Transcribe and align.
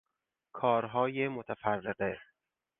کارهای 0.55 1.27
متفرقه 1.27 2.17